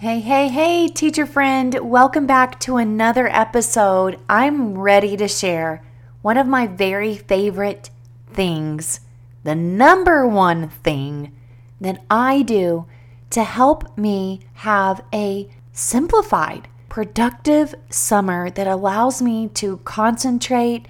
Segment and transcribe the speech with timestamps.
[0.00, 1.76] Hey, hey, hey, teacher friend.
[1.82, 4.20] Welcome back to another episode.
[4.28, 5.82] I'm ready to share
[6.22, 7.90] one of my very favorite
[8.28, 9.00] things,
[9.42, 11.32] the number one thing
[11.80, 12.86] that I do
[13.30, 20.86] to help me have a simplified, productive summer that allows me to concentrate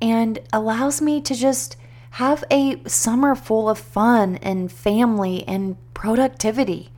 [0.00, 1.76] and allows me to just
[2.10, 6.90] have a summer full of fun and family and productivity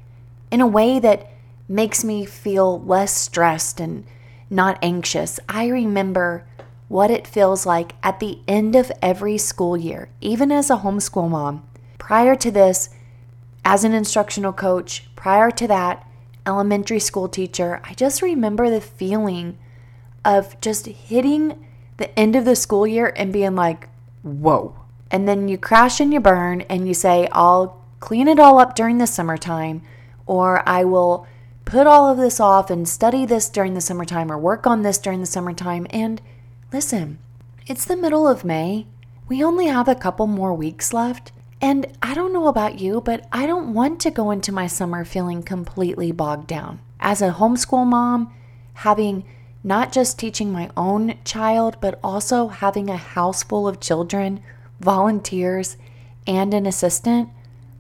[0.51, 1.31] in a way that
[1.69, 4.05] makes me feel less stressed and
[4.51, 5.41] not anxious.
[5.49, 6.47] I remember
[6.89, 11.31] what it feels like at the end of every school year, even as a homeschool
[11.31, 11.67] mom.
[11.99, 12.91] Prior to this,
[13.65, 16.07] as an instructional coach, prior to that,
[16.47, 19.59] elementary school teacher, I just remember the feeling
[20.25, 23.89] of just hitting the end of the school year and being like,
[24.23, 24.77] whoa.
[25.11, 28.75] And then you crash and you burn and you say, I'll clean it all up
[28.75, 29.83] during the summertime,
[30.27, 31.27] or I will
[31.65, 34.99] put all of this off and study this during the summertime or work on this
[34.99, 35.87] during the summertime.
[35.91, 36.21] And
[36.73, 37.19] listen,
[37.67, 38.87] it's the middle of May.
[39.29, 41.33] We only have a couple more weeks left.
[41.61, 45.05] And I don't know about you, but I don't want to go into my summer
[45.05, 46.81] feeling completely bogged down.
[47.01, 48.33] As a homeschool mom,
[48.75, 49.25] having
[49.63, 54.41] not just teaching my own child, but also having a house full of children,
[54.79, 55.79] volunteers,
[56.27, 57.31] and an assistant,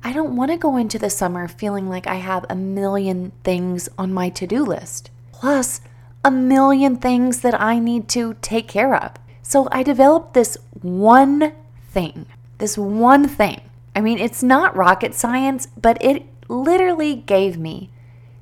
[0.05, 3.88] I don't want to go into the summer feeling like I have a million things
[3.98, 5.80] on my to do list, plus
[6.24, 9.12] a million things that I need to take care of.
[9.42, 11.52] So I developed this one
[11.91, 12.27] thing,
[12.58, 13.60] this one thing
[13.94, 17.91] I mean, it's not rocket science, but it literally gave me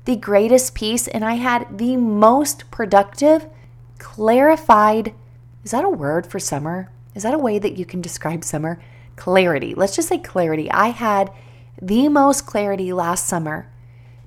[0.05, 3.47] the greatest peace, and I had the most productive,
[3.99, 5.13] clarified
[5.63, 6.91] is that a word for summer?
[7.15, 8.81] Is that a way that you can describe summer?
[9.15, 9.73] Clarity.
[9.73, 10.69] Let's just say clarity.
[10.69, 11.31] I had
[11.87, 13.69] the most clarity last summer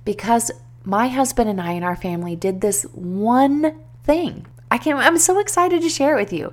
[0.05, 0.51] because
[0.85, 4.47] my husband and I and our family did this one thing.
[4.71, 6.53] I can I'm so excited to share it with you.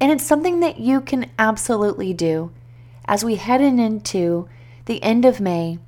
[0.00, 2.52] And it's something that you can absolutely do
[3.06, 4.48] as we head into
[4.84, 5.78] the end of May,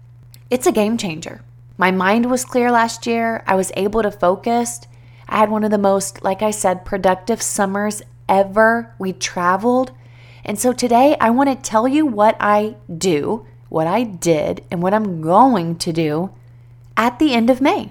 [0.51, 1.43] it's a game changer.
[1.77, 3.43] My mind was clear last year.
[3.47, 4.81] I was able to focus.
[5.29, 8.95] I had one of the most, like I said, productive summers ever.
[8.99, 9.93] We traveled.
[10.45, 14.81] And so today I want to tell you what I do, what I did, and
[14.81, 16.31] what I'm going to do
[16.97, 17.91] at the end of May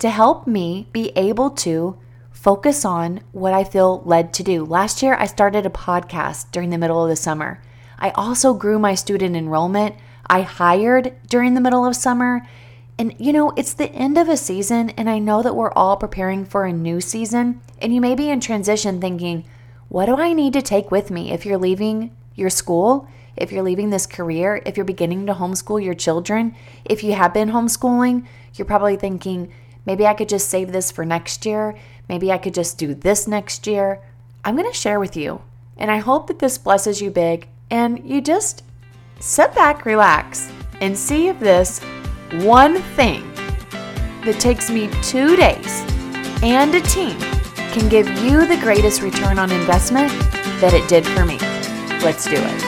[0.00, 1.96] to help me be able to
[2.32, 4.64] focus on what I feel led to do.
[4.64, 7.62] Last year, I started a podcast during the middle of the summer.
[7.96, 9.94] I also grew my student enrollment.
[10.26, 12.44] I hired during the middle of summer.
[12.98, 15.96] And you know, it's the end of a season, and I know that we're all
[15.96, 17.60] preparing for a new season.
[17.80, 19.44] And you may be in transition thinking,
[19.88, 23.08] what do I need to take with me if you're leaving your school?
[23.38, 27.32] If you're leaving this career, if you're beginning to homeschool your children, if you have
[27.32, 29.52] been homeschooling, you're probably thinking,
[29.86, 31.78] maybe I could just save this for next year.
[32.08, 34.00] Maybe I could just do this next year.
[34.44, 35.42] I'm going to share with you,
[35.76, 38.64] and I hope that this blesses you big and you just
[39.20, 40.50] sit back, relax,
[40.80, 41.78] and see if this
[42.32, 43.22] one thing
[44.24, 45.84] that takes me two days
[46.42, 47.18] and a team
[47.72, 50.10] can give you the greatest return on investment
[50.60, 51.38] that it did for me.
[52.02, 52.67] Let's do it.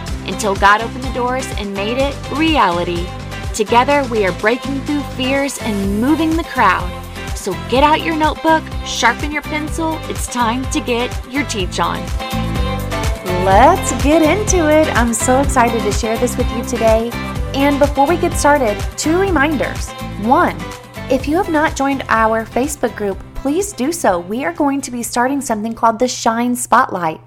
[0.31, 3.05] until God opened the doors and made it reality.
[3.53, 6.89] Together, we are breaking through fears and moving the crowd.
[7.35, 9.97] So get out your notebook, sharpen your pencil.
[10.03, 11.99] It's time to get your teach on.
[13.43, 14.87] Let's get into it.
[14.95, 17.09] I'm so excited to share this with you today.
[17.53, 19.89] And before we get started, two reminders.
[20.21, 20.55] One,
[21.09, 24.19] if you have not joined our Facebook group, please do so.
[24.19, 27.19] We are going to be starting something called the Shine Spotlight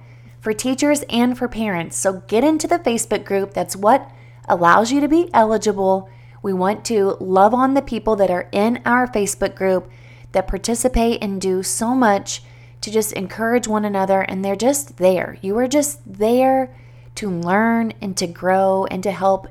[0.44, 1.96] for teachers and for parents.
[1.96, 3.54] So get into the Facebook group.
[3.54, 4.10] That's what
[4.46, 6.10] allows you to be eligible.
[6.42, 9.90] We want to love on the people that are in our Facebook group
[10.32, 12.42] that participate and do so much
[12.82, 15.38] to just encourage one another, and they're just there.
[15.40, 16.76] You are just there
[17.14, 19.48] to learn and to grow and to help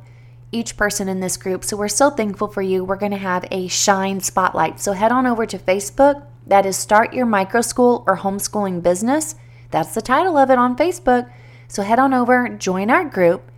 [0.52, 1.64] each person in this group.
[1.64, 2.84] So we're so thankful for you.
[2.84, 4.80] We're going to have a shine spotlight.
[4.80, 6.24] So head on over to Facebook.
[6.46, 9.34] That is Start Your Micro School or Homeschooling Business.
[9.74, 11.28] That's the title of it on Facebook.
[11.68, 13.50] So head on over, join our group,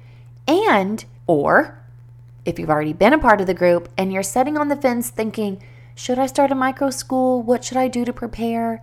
[0.47, 1.77] and or
[2.45, 5.09] if you've already been a part of the group and you're sitting on the fence
[5.09, 5.61] thinking,
[5.93, 7.41] should I start a micro school?
[7.41, 8.81] What should I do to prepare?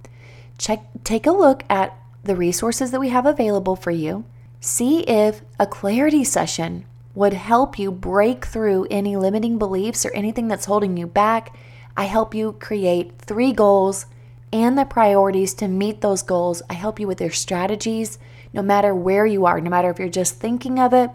[0.57, 4.25] Check take a look at the resources that we have available for you.
[4.59, 6.85] See if a clarity session
[7.15, 11.55] would help you break through any limiting beliefs or anything that's holding you back.
[11.97, 14.05] I help you create three goals
[14.51, 16.61] and the priorities to meet those goals.
[16.69, 18.19] I help you with your strategies,
[18.53, 21.11] no matter where you are, no matter if you're just thinking of it,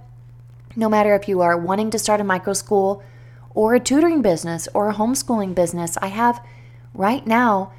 [0.77, 3.03] no matter if you are wanting to start a micro school
[3.55, 5.97] or a tutoring business or a homeschooling business.
[6.03, 6.45] I have
[6.93, 7.73] right now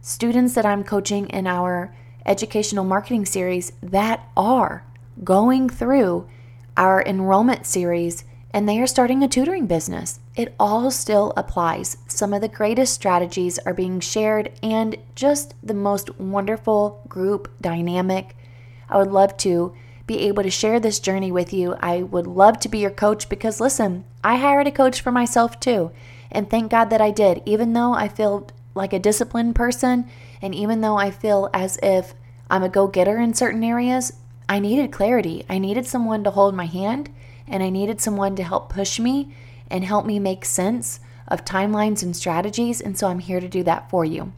[0.00, 1.94] students that I'm coaching in our
[2.26, 4.84] educational marketing series that are
[5.24, 6.28] going through
[6.76, 10.18] our enrollment series, and they are starting a tutoring business.
[10.34, 11.98] It all still applies.
[12.08, 18.36] Some of the greatest strategies are being shared, and just the most wonderful group dynamic.
[18.88, 19.74] I would love to
[20.06, 21.76] be able to share this journey with you.
[21.80, 25.60] I would love to be your coach because, listen, I hired a coach for myself
[25.60, 25.92] too.
[26.32, 30.08] And thank God that I did, even though I feel like a disciplined person,
[30.42, 32.14] and even though I feel as if
[32.50, 34.14] I'm a go getter in certain areas,
[34.48, 35.44] I needed clarity.
[35.48, 37.10] I needed someone to hold my hand
[37.46, 39.34] and I needed someone to help push me
[39.70, 40.98] and help me make sense
[41.28, 42.80] of timelines and strategies.
[42.80, 44.32] And so I'm here to do that for you.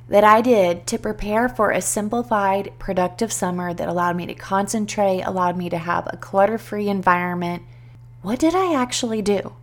[0.10, 5.22] that I did to prepare for a simplified, productive summer that allowed me to concentrate,
[5.22, 7.64] allowed me to have a clutter free environment?
[8.22, 9.54] What did I actually do?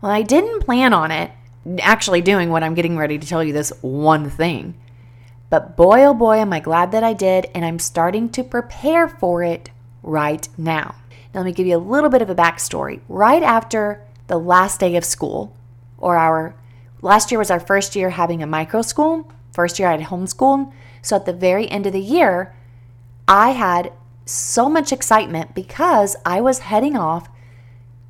[0.00, 1.32] Well, I didn't plan on it
[1.80, 4.74] actually doing what I'm getting ready to tell you this one thing.
[5.50, 9.08] But boy, oh boy, am I glad that I did, and I'm starting to prepare
[9.08, 9.70] for it
[10.02, 10.94] right now.
[11.34, 13.00] Now, let me give you a little bit of a backstory.
[13.08, 15.56] Right after the last day of school,
[15.98, 16.54] or our
[17.02, 20.72] last year was our first year having a micro school, first year I had homeschool.
[21.02, 22.54] So at the very end of the year,
[23.26, 23.92] I had
[24.24, 27.28] so much excitement because I was heading off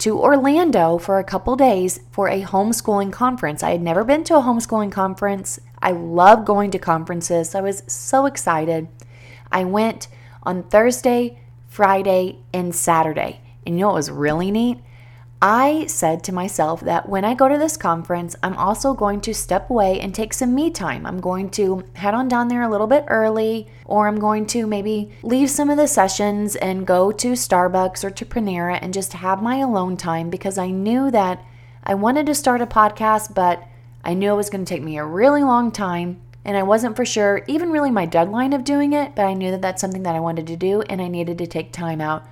[0.01, 3.63] to Orlando for a couple days for a homeschooling conference.
[3.63, 5.61] I had never been to a homeschooling conference.
[5.83, 7.51] I love going to conferences.
[7.51, 8.89] So I was so excited.
[9.53, 10.09] I went
[10.43, 11.39] on Thursday,
[11.69, 13.43] Friday, and Saturday.
[13.67, 14.79] And you know what was really neat?
[15.43, 19.33] I said to myself that when I go to this conference, I'm also going to
[19.33, 21.07] step away and take some me time.
[21.07, 24.67] I'm going to head on down there a little bit early, or I'm going to
[24.67, 29.15] maybe leave some of the sessions and go to Starbucks or to Panera and just
[29.15, 31.43] have my alone time because I knew that
[31.85, 33.67] I wanted to start a podcast, but
[34.05, 36.21] I knew it was going to take me a really long time.
[36.45, 39.51] And I wasn't for sure, even really my deadline of doing it, but I knew
[39.53, 42.27] that that's something that I wanted to do and I needed to take time out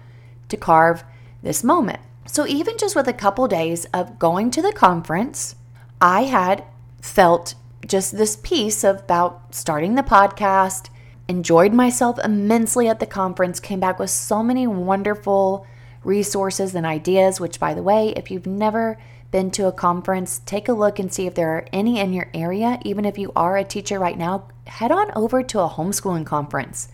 [0.51, 1.05] to carve
[1.43, 2.01] this moment.
[2.31, 5.57] So, even just with a couple days of going to the conference,
[5.99, 6.63] I had
[7.01, 7.55] felt
[7.87, 10.91] just this peace about starting the podcast,
[11.27, 15.67] enjoyed myself immensely at the conference, came back with so many wonderful
[16.05, 17.41] resources and ideas.
[17.41, 18.99] Which, by the way, if you've never
[19.31, 22.29] been to a conference, take a look and see if there are any in your
[22.35, 22.79] area.
[22.85, 26.89] Even if you are a teacher right now, head on over to a homeschooling conference.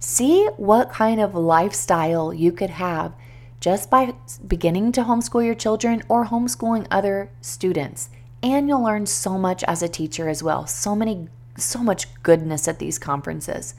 [0.00, 3.14] See what kind of lifestyle you could have
[3.60, 4.14] just by
[4.46, 8.10] beginning to homeschool your children or homeschooling other students.
[8.42, 10.66] And you'll learn so much as a teacher as well.
[10.66, 13.74] So many so much goodness at these conferences.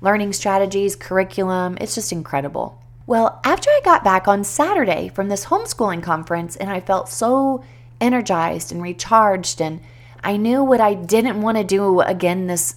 [0.00, 2.80] Learning strategies, curriculum, it's just incredible.
[3.06, 7.64] Well, after I got back on Saturday from this homeschooling conference and I felt so
[8.00, 9.80] energized and recharged and
[10.22, 12.76] I knew what I didn't want to do again this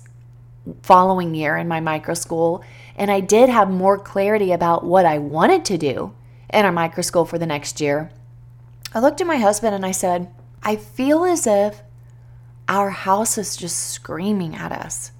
[0.81, 2.63] following year in my micro school
[2.95, 6.13] and I did have more clarity about what I wanted to do
[6.53, 8.11] in our micro school for the next year,
[8.93, 10.31] I looked at my husband and I said,
[10.61, 11.81] I feel as if
[12.69, 15.11] our house is just screaming at us.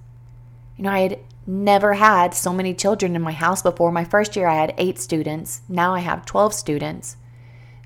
[0.78, 3.92] You know, I had never had so many children in my house before.
[3.92, 5.62] My first year, I had eight students.
[5.68, 7.18] Now I have 12 students.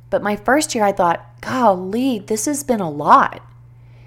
[0.09, 3.41] But my first year, I thought, golly, this has been a lot.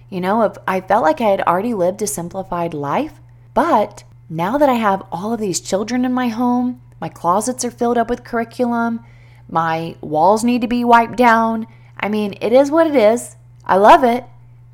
[0.08, 3.20] You know, I felt like I had already lived a simplified life.
[3.54, 7.70] But now that I have all of these children in my home, my closets are
[7.70, 9.04] filled up with curriculum,
[9.50, 11.66] my walls need to be wiped down.
[11.98, 13.36] I mean, it is what it is.
[13.64, 14.24] I love it,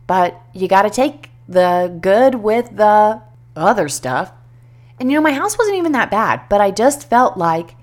[0.06, 3.22] but you got to take the good with the
[3.54, 4.32] other stuff.
[4.98, 7.74] And you know, my house wasn't even that bad, but I just felt like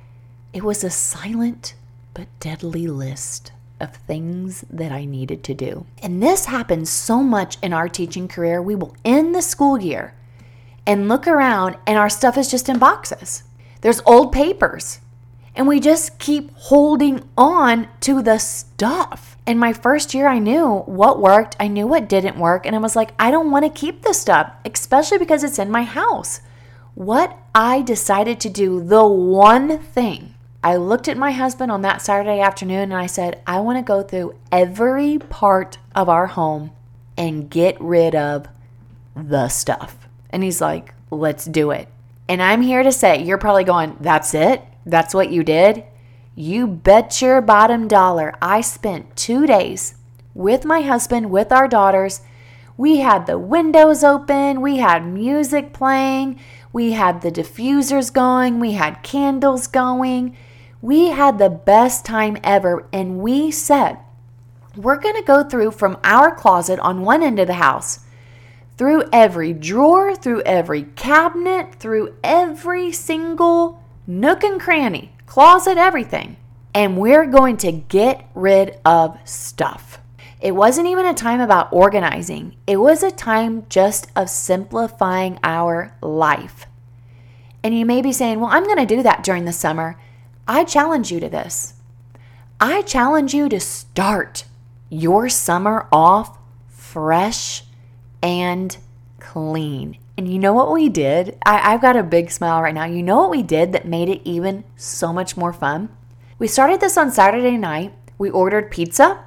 [0.54, 1.76] it was a silent
[2.14, 5.86] but deadly list of things that I needed to do.
[6.02, 8.62] And this happens so much in our teaching career.
[8.62, 10.14] We will end the school year
[10.86, 13.44] and look around, and our stuff is just in boxes.
[13.82, 15.00] There's old papers,
[15.56, 19.38] and we just keep holding on to the stuff.
[19.46, 22.80] In my first year, I knew what worked, I knew what didn't work, and I
[22.80, 26.42] was like, I don't want to keep this stuff, especially because it's in my house.
[26.96, 30.34] What I decided to do, the one thing,
[30.64, 33.84] I looked at my husband on that Saturday afternoon and I said, I want to
[33.84, 36.72] go through every part of our home
[37.18, 38.48] and get rid of
[39.16, 40.08] the stuff.
[40.30, 41.90] And he's like, let's do it.
[42.30, 44.64] And I'm here to say, you're probably going, that's it?
[44.86, 45.84] That's what you did?
[46.36, 48.34] You bet your bottom dollar.
[48.42, 49.96] I spent two days
[50.34, 52.22] with my husband, with our daughters.
[52.76, 56.40] We had the windows open, we had music playing,
[56.72, 60.36] we had the diffusers going, we had candles going.
[60.82, 64.00] We had the best time ever, and we said,
[64.76, 68.00] we're going to go through from our closet on one end of the house
[68.76, 76.38] through every drawer, through every cabinet, through every single nook and cranny, closet, everything.
[76.74, 80.00] And we're going to get rid of stuff.
[80.42, 85.96] It wasn't even a time about organizing, it was a time just of simplifying our
[86.02, 86.66] life.
[87.64, 89.98] And you may be saying, Well, I'm going to do that during the summer.
[90.48, 91.76] I challenge you to this.
[92.60, 94.44] I challenge you to start
[94.90, 97.64] your summer off fresh
[98.22, 98.78] and
[99.20, 99.98] clean.
[100.18, 101.38] And you know what we did?
[101.46, 102.86] I, have got a big smile right now.
[102.86, 105.90] You know what we did that made it even so much more fun?
[106.38, 107.94] We started this on Saturday night.
[108.18, 109.24] We ordered pizza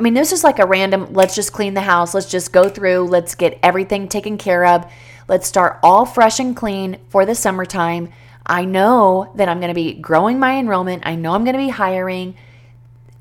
[0.00, 2.70] I mean, this is like a random, let's just clean the house, let's just go
[2.70, 4.90] through, let's get everything taken care of,
[5.28, 8.08] let's start all fresh and clean for the summertime.
[8.46, 11.62] I know that I'm going to be growing my enrollment, I know I'm going to
[11.62, 12.34] be hiring.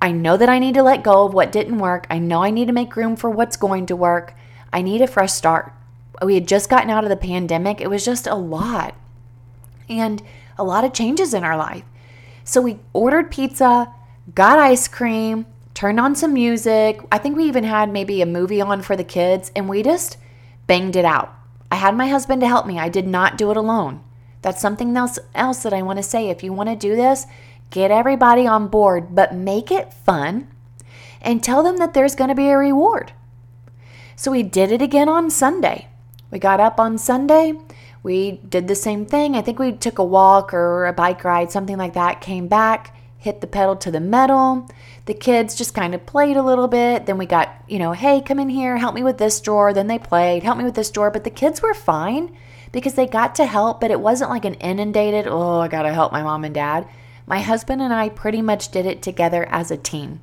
[0.01, 2.07] I know that I need to let go of what didn't work.
[2.09, 4.33] I know I need to make room for what's going to work.
[4.71, 5.73] I need a fresh start.
[6.23, 7.81] We had just gotten out of the pandemic.
[7.81, 8.95] It was just a lot
[9.88, 10.21] and
[10.57, 11.83] a lot of changes in our life.
[12.43, 13.93] So we ordered pizza,
[14.33, 16.99] got ice cream, turned on some music.
[17.11, 20.17] I think we even had maybe a movie on for the kids, and we just
[20.67, 21.33] banged it out.
[21.71, 22.79] I had my husband to help me.
[22.79, 24.03] I did not do it alone.
[24.41, 26.29] That's something else, else that I want to say.
[26.29, 27.27] If you want to do this,
[27.69, 30.47] get everybody on board, but make it fun
[31.21, 33.11] and tell them that there's going to be a reward.
[34.15, 35.88] So we did it again on Sunday.
[36.31, 37.53] We got up on Sunday.
[38.03, 39.36] We did the same thing.
[39.36, 42.95] I think we took a walk or a bike ride, something like that, came back,
[43.17, 44.69] hit the pedal to the metal.
[45.05, 47.05] The kids just kind of played a little bit.
[47.05, 49.74] Then we got, you know, hey, come in here, help me with this drawer.
[49.74, 51.12] Then they played, help me with this drawer.
[51.12, 52.36] But the kids were fine
[52.71, 55.93] because they got to help, but it wasn't like an inundated, oh, I got to
[55.93, 56.88] help my mom and dad.
[57.25, 60.21] My husband and I pretty much did it together as a team.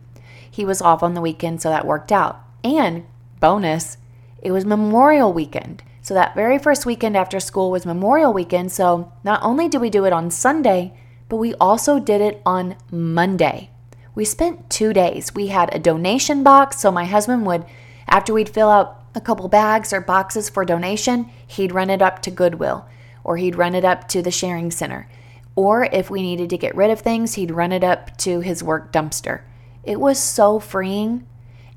[0.48, 2.40] He was off on the weekend, so that worked out.
[2.64, 3.04] And
[3.40, 3.98] bonus,
[4.40, 5.82] it was Memorial Weekend.
[6.06, 8.70] So that very first weekend after school was Memorial Weekend.
[8.70, 10.96] So not only did we do it on Sunday,
[11.28, 13.70] but we also did it on Monday.
[14.14, 15.34] We spent two days.
[15.34, 17.64] We had a donation box, so my husband would,
[18.06, 22.22] after we'd fill out a couple bags or boxes for donation, he'd run it up
[22.22, 22.86] to Goodwill
[23.24, 25.08] or he'd run it up to the sharing center.
[25.56, 28.62] Or if we needed to get rid of things, he'd run it up to his
[28.62, 29.40] work dumpster.
[29.82, 31.26] It was so freeing.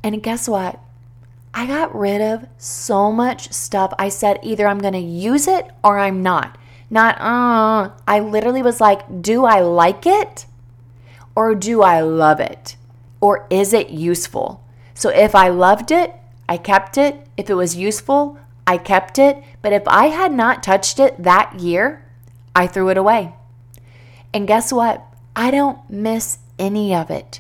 [0.04, 0.80] And guess what?
[1.54, 3.94] I got rid of so much stuff.
[3.98, 6.58] I said either I'm going to use it or I'm not.
[6.90, 10.46] Not, uh, I literally was like, do I like it?
[11.36, 12.76] Or do I love it?
[13.22, 14.64] Or is it useful?
[14.94, 16.14] So if I loved it,
[16.48, 17.28] I kept it.
[17.38, 19.44] If it was useful, I kept it.
[19.62, 22.06] But if I had not touched it that year,
[22.56, 23.34] I threw it away.
[24.34, 25.06] And guess what?
[25.36, 27.40] I don't miss any of it.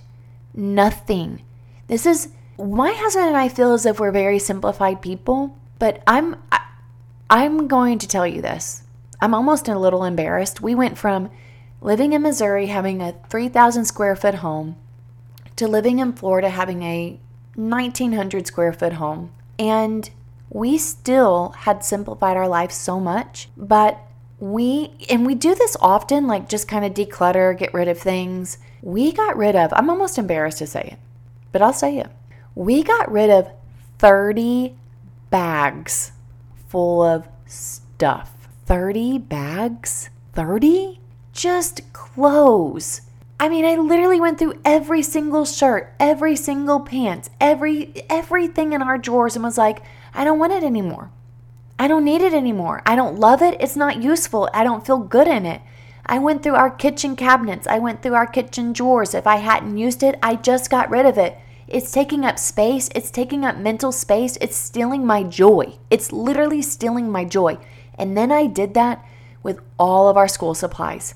[0.54, 1.42] Nothing.
[1.88, 2.30] This is
[2.66, 6.62] my husband and I feel as if we're very simplified people, but I'm I,
[7.30, 8.84] I'm going to tell you this.
[9.22, 10.62] I'm almost a little embarrassed.
[10.62, 11.30] We went from
[11.82, 14.76] living in Missouri having a 3,000 square foot home
[15.56, 17.20] to living in Florida having a
[17.56, 19.32] 1,900 square foot home.
[19.58, 20.10] And
[20.50, 24.00] we still had simplified our life so much, but
[24.40, 28.58] we, and we do this often, like just kind of declutter, get rid of things.
[28.82, 31.00] We got rid of, I'm almost embarrassed to say it,
[31.52, 32.10] but I'll say it.
[32.60, 33.54] We got rid of
[34.00, 34.76] 30
[35.30, 36.12] bags
[36.68, 38.50] full of stuff.
[38.66, 40.10] 30 bags?
[40.34, 41.00] 30?
[41.32, 43.00] Just clothes.
[43.40, 48.82] I mean, I literally went through every single shirt, every single pants, every everything in
[48.82, 49.82] our drawers and was like,
[50.14, 51.12] I don't want it anymore.
[51.80, 52.82] I don't need it anymore.
[52.86, 53.56] I don't love it.
[53.62, 54.50] It's not useful.
[54.54, 55.62] I don't feel good in it.
[56.06, 57.68] I went through our kitchen cabinets.
[57.68, 59.14] I went through our kitchen drawers.
[59.14, 61.40] If I hadn't used it, I just got rid of it.
[61.70, 62.90] It's taking up space.
[62.96, 64.38] It's taking up mental space.
[64.42, 65.78] It's stealing my joy.
[65.92, 67.60] It's literally stealing my joy.
[67.96, 69.06] And then I did that
[69.44, 71.14] with all of our school supplies.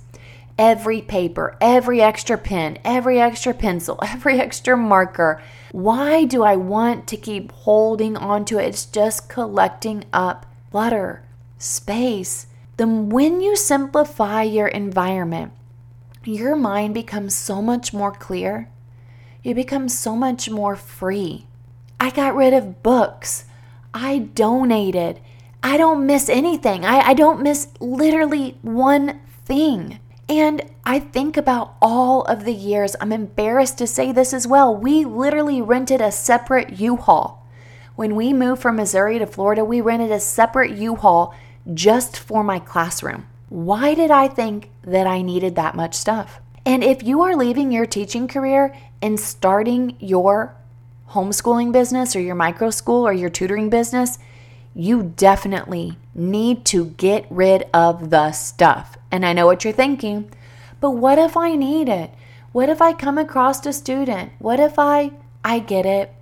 [0.59, 5.41] Every paper, every extra pen, every extra pencil, every extra marker.
[5.71, 8.67] Why do I want to keep holding on to it?
[8.67, 11.23] It's just collecting up clutter,
[11.57, 12.45] space.
[12.77, 15.51] Then, when you simplify your environment,
[16.23, 18.69] your mind becomes so much more clear.
[19.43, 21.47] You become so much more free.
[21.99, 23.43] I got rid of books.
[23.93, 25.19] I donated.
[25.61, 26.85] I don't miss anything.
[26.85, 29.99] I, I don't miss literally one thing.
[30.29, 34.73] And I think about all of the years, I'm embarrassed to say this as well.
[34.73, 37.45] We literally rented a separate U Haul.
[37.95, 41.35] When we moved from Missouri to Florida, we rented a separate U Haul
[41.73, 43.27] just for my classroom.
[43.49, 46.39] Why did I think that I needed that much stuff?
[46.65, 50.55] And if you are leaving your teaching career and starting your
[51.09, 54.17] homeschooling business or your micro school or your tutoring business,
[54.73, 58.97] you definitely need to get rid of the stuff.
[59.11, 60.31] And I know what you're thinking,
[60.79, 62.11] but what if I need it?
[62.51, 64.31] What if I come across a student?
[64.39, 65.11] What if I
[65.43, 66.13] I get it,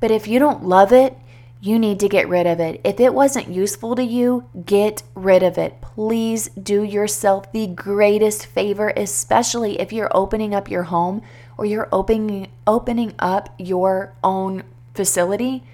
[0.00, 1.16] but if you don't love it,
[1.60, 2.80] you need to get rid of it.
[2.84, 5.80] If it wasn't useful to you, get rid of it.
[5.80, 11.22] Please do yourself the greatest favor, especially if you're opening up your home
[11.56, 14.62] or you're opening opening up your own
[14.94, 15.64] facility.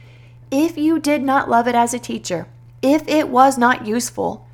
[0.50, 2.46] If you did not love it as a teacher,
[2.80, 4.46] if it was not useful,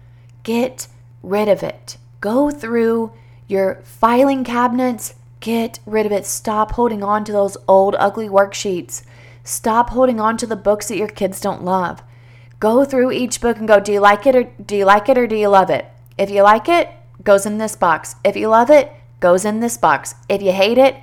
[0.42, 0.88] get
[1.22, 1.96] rid of it.
[2.20, 3.12] Go through
[3.46, 6.26] your filing cabinets, get rid of it.
[6.26, 9.02] Stop holding on to those old ugly worksheets.
[9.44, 12.03] Stop holding on to the books that your kids don't love.
[12.59, 15.16] Go through each book and go, do you like it or do you like it
[15.16, 15.87] or do you love it?
[16.18, 16.90] If you like it,
[17.24, 18.16] goes in this box.
[18.24, 20.14] If you love it, goes in this box.
[20.29, 20.96] If you hate it,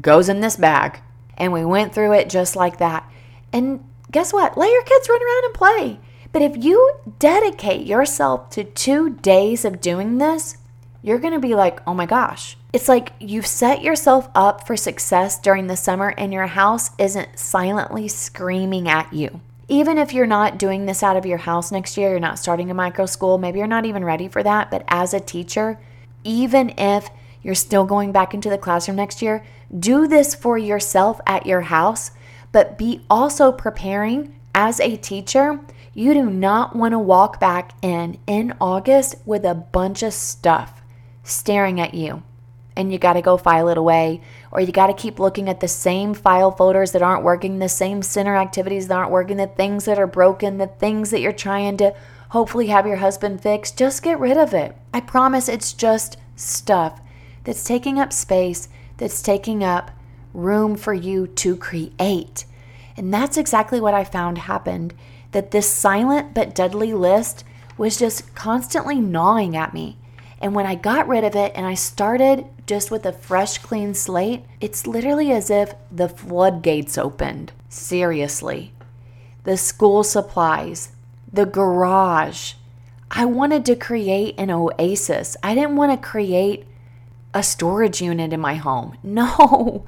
[0.00, 1.00] goes in this bag.
[1.36, 3.10] And we went through it just like that.
[3.52, 4.56] And guess what?
[4.56, 6.00] Let your kids run around and play.
[6.32, 10.56] But if you dedicate yourself to two days of doing this,
[11.02, 14.76] you're going to be like, oh my gosh, it's like you've set yourself up for
[14.76, 19.40] success during the summer and your house isn't silently screaming at you.
[19.68, 22.70] Even if you're not doing this out of your house next year, you're not starting
[22.70, 25.78] a micro school, maybe you're not even ready for that, but as a teacher,
[26.24, 27.08] even if
[27.42, 29.44] you're still going back into the classroom next year,
[29.76, 32.12] do this for yourself at your house,
[32.52, 35.58] but be also preparing as a teacher.
[35.94, 40.81] You do not want to walk back in in August with a bunch of stuff
[41.22, 42.22] staring at you
[42.76, 45.60] and you got to go file it away, or you got to keep looking at
[45.60, 49.46] the same file folders that aren't working, the same center activities that aren't working, the
[49.46, 51.94] things that are broken, the things that you're trying to
[52.30, 53.70] hopefully have your husband fix.
[53.70, 54.74] Just get rid of it.
[54.94, 57.00] I promise it's just stuff
[57.44, 59.90] that's taking up space, that's taking up
[60.32, 62.46] room for you to create.
[62.96, 64.94] And that's exactly what I found happened
[65.32, 67.44] that this silent but deadly list
[67.76, 69.98] was just constantly gnawing at me.
[70.42, 73.94] And when I got rid of it and I started just with a fresh, clean
[73.94, 77.52] slate, it's literally as if the floodgates opened.
[77.68, 78.72] Seriously.
[79.44, 80.90] The school supplies,
[81.32, 82.54] the garage.
[83.08, 85.36] I wanted to create an oasis.
[85.44, 86.66] I didn't want to create
[87.32, 88.98] a storage unit in my home.
[89.04, 89.84] No.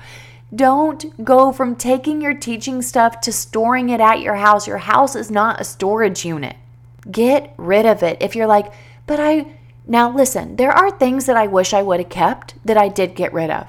[0.55, 4.69] Don't go from taking your teaching stuff to storing it at your house.
[4.69, 6.55] Your house is not a storage unit.
[7.11, 8.19] Get rid of it.
[8.21, 8.73] If you're like,
[9.07, 9.47] but I
[9.87, 13.15] now, listen, there are things that I wish I would have kept that I did
[13.15, 13.67] get rid of.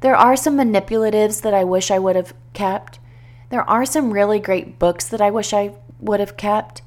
[0.00, 2.98] There are some manipulatives that I wish I would have kept.
[3.48, 6.82] There are some really great books that I wish I would have kept.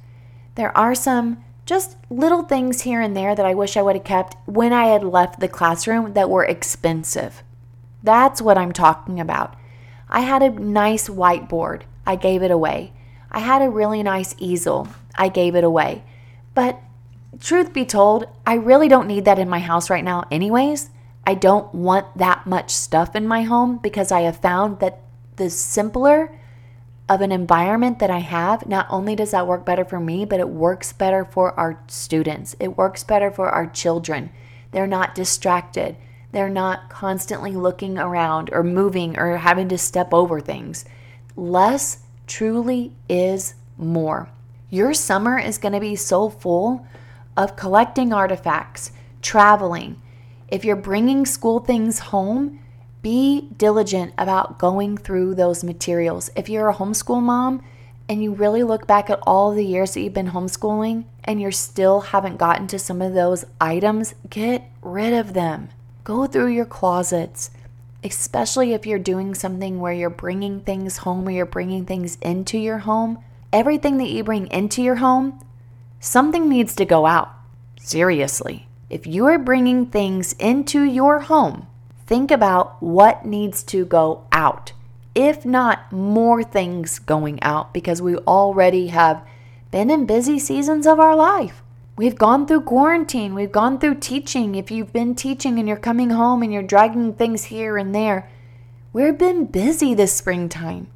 [0.56, 4.04] There are some just little things here and there that I wish I would have
[4.04, 7.44] kept when I had left the classroom that were expensive.
[8.04, 9.56] That's what I'm talking about.
[10.10, 11.84] I had a nice whiteboard.
[12.06, 12.94] I gave it away.
[13.32, 14.90] I had a really nice easel.
[15.16, 16.04] I gave it away.
[16.54, 16.80] But
[17.40, 20.90] truth be told, I really don't need that in my house right now, anyways.
[21.26, 25.02] I don't want that much stuff in my home because I have found that
[25.38, 26.38] the simpler
[27.10, 30.40] of an environment that I have, not only does that work better for me, but
[30.40, 32.56] it works better for our students.
[32.60, 34.32] It works better for our children.
[34.72, 35.96] They're not distracted.
[36.32, 40.86] They're not constantly looking around or moving or having to step over things.
[41.36, 44.30] Less truly is more.
[44.70, 46.88] Your summer is going to be so full
[47.36, 48.92] of collecting artifacts,
[49.22, 50.02] traveling.
[50.48, 52.60] If you're bringing school things home,
[53.02, 56.30] be diligent about going through those materials.
[56.36, 57.64] If you're a homeschool mom
[58.08, 61.52] and you really look back at all the years that you've been homeschooling and you
[61.52, 65.70] still haven't gotten to some of those items, get rid of them.
[66.04, 67.52] Go through your closets,
[68.04, 72.58] especially if you're doing something where you're bringing things home or you're bringing things into
[72.58, 73.24] your home.
[73.52, 75.40] Everything that you bring into your home,
[76.04, 77.32] something needs to go out.
[77.80, 78.68] Seriously.
[78.90, 81.68] If you are bringing things into your home,
[82.06, 84.74] think about what needs to go out.
[85.16, 89.26] If not more things going out, because we already have
[89.72, 91.64] been in busy seasons of our life.
[91.96, 94.56] We've gone through quarantine, we've gone through teaching.
[94.56, 98.30] If you've been teaching and you're coming home and you're dragging things here and there,
[98.92, 100.88] we've been busy this springtime.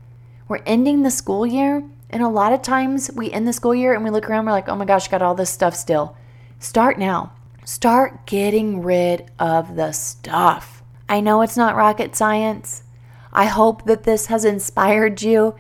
[0.48, 3.94] We're ending the school year, and a lot of times we end the school year
[3.94, 6.16] and we look around, we're like, oh my gosh, got all this stuff still.
[6.60, 7.34] Start now.
[7.66, 10.82] Start getting rid of the stuff.
[11.10, 12.84] I know it's not rocket science.
[13.34, 15.56] I hope that this has inspired you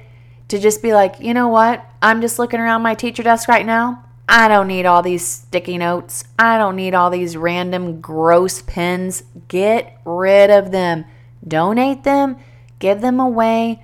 [0.47, 1.86] to just be like, you know what?
[2.01, 4.05] I'm just looking around my teacher desk right now.
[4.29, 6.23] I don't need all these sticky notes.
[6.38, 9.23] I don't need all these random gross pens.
[9.47, 11.05] Get rid of them.
[11.47, 12.38] Donate them.
[12.79, 13.83] Give them away.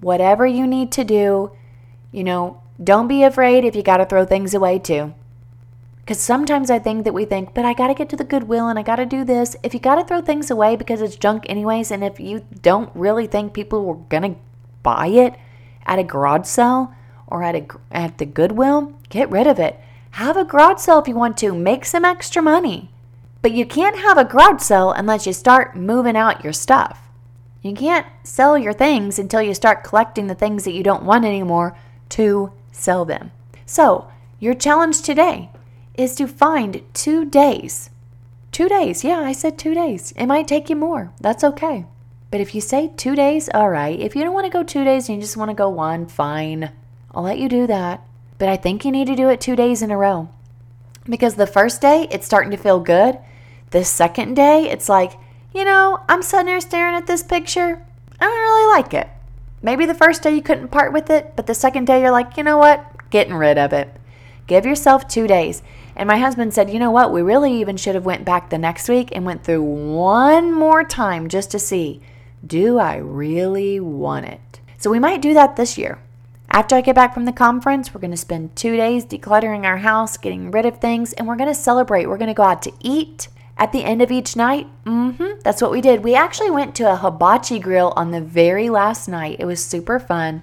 [0.00, 1.52] Whatever you need to do.
[2.12, 5.14] You know, don't be afraid if you got to throw things away too.
[6.00, 8.68] Because sometimes I think that we think, but I got to get to the Goodwill
[8.68, 9.56] and I got to do this.
[9.62, 12.90] If you got to throw things away because it's junk, anyways, and if you don't
[12.94, 14.40] really think people were going to
[14.82, 15.34] buy it
[15.86, 16.92] at a garage sale
[17.28, 19.78] or at, a, at the Goodwill, get rid of it.
[20.12, 22.90] Have a garage sale if you want to, make some extra money.
[23.40, 26.98] But you can't have a garage sale unless you start moving out your stuff.
[27.62, 31.24] You can't sell your things until you start collecting the things that you don't want
[31.24, 31.76] anymore
[32.12, 33.30] to sell them.
[33.66, 35.50] So, your challenge today
[35.94, 37.90] is to find two days.
[38.50, 39.04] Two days.
[39.04, 40.12] Yeah, I said two days.
[40.16, 41.12] It might take you more.
[41.20, 41.86] That's okay.
[42.30, 43.98] But if you say two days, all right.
[43.98, 46.06] If you don't want to go two days and you just want to go one,
[46.06, 46.70] fine.
[47.14, 48.02] I'll let you do that.
[48.38, 50.28] But I think you need to do it two days in a row.
[51.04, 53.18] Because the first day, it's starting to feel good.
[53.70, 55.12] The second day, it's like,
[55.54, 57.82] you know, I'm sitting there staring at this picture.
[58.20, 59.08] I don't really like it.
[59.62, 62.36] Maybe the first day you couldn't part with it, but the second day you're like,
[62.36, 62.84] you know what?
[63.10, 63.96] Getting rid of it.
[64.48, 65.62] Give yourself two days.
[65.94, 67.12] And my husband said, "You know what?
[67.12, 70.82] We really even should have went back the next week and went through one more
[70.82, 72.00] time just to see,
[72.44, 75.98] do I really want it?" So we might do that this year.
[76.50, 79.78] After I get back from the conference, we're going to spend 2 days decluttering our
[79.78, 82.06] house, getting rid of things, and we're going to celebrate.
[82.06, 84.66] We're going to go out to eat at the end of each night.
[84.86, 85.42] Mhm.
[85.42, 86.02] That's what we did.
[86.02, 89.36] We actually went to a hibachi grill on the very last night.
[89.38, 90.42] It was super fun.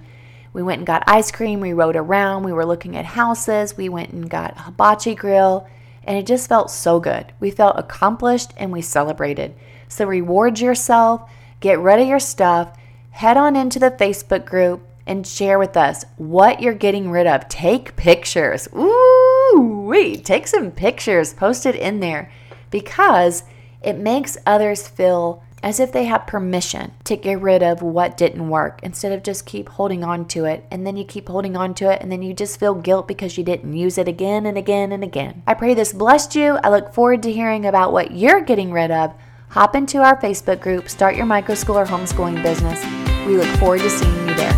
[0.52, 1.60] We went and got ice cream.
[1.60, 2.44] We rode around.
[2.44, 3.76] We were looking at houses.
[3.76, 5.66] We went and got a hibachi grill.
[6.04, 7.26] And it just felt so good.
[7.40, 9.54] We felt accomplished and we celebrated.
[9.86, 11.22] So reward yourself,
[11.60, 12.70] get rid of your stuff,
[13.10, 17.48] head on into the Facebook group and share with us what you're getting rid of.
[17.48, 18.68] Take pictures.
[18.74, 22.30] Ooh, wait, take some pictures, post it in there
[22.70, 23.44] because
[23.82, 28.48] it makes others feel as if they have permission to get rid of what didn't
[28.48, 30.64] work instead of just keep holding on to it.
[30.70, 33.36] And then you keep holding on to it, and then you just feel guilt because
[33.36, 35.42] you didn't use it again and again and again.
[35.46, 36.58] I pray this blessed you.
[36.64, 39.12] I look forward to hearing about what you're getting rid of.
[39.50, 42.82] Hop into our Facebook group, Start Your Micro School or Homeschooling Business.
[43.26, 44.52] We look forward to seeing you there.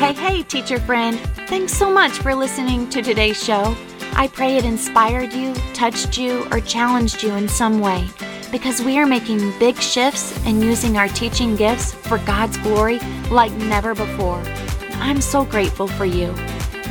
[0.00, 1.20] Hey, hey, teacher friend.
[1.46, 3.76] Thanks so much for listening to today's show.
[4.14, 8.08] I pray it inspired you, touched you, or challenged you in some way
[8.52, 12.98] because we are making big shifts and using our teaching gifts for God's glory
[13.30, 14.40] like never before.
[14.96, 16.32] I'm so grateful for you.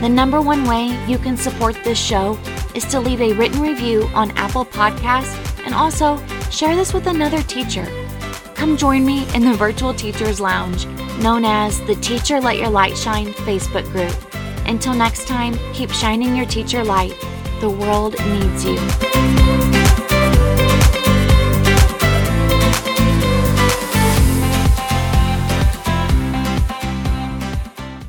[0.01, 2.37] The number one way you can support this show
[2.73, 6.17] is to leave a written review on Apple Podcasts and also
[6.49, 7.85] share this with another teacher.
[8.55, 10.87] Come join me in the Virtual Teachers Lounge,
[11.21, 14.30] known as the Teacher Let Your Light Shine Facebook group.
[14.65, 17.15] Until next time, keep shining your teacher light.
[17.59, 19.80] The world needs you.